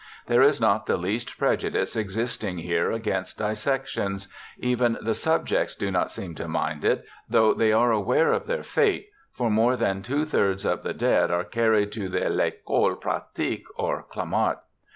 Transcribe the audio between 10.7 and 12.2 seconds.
the dead are carried to